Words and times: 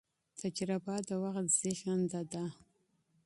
تجربه 0.41 0.95
د 1.07 1.09
وخت 1.23 1.45
زېږنده 1.59 2.21
ده. 2.31 2.45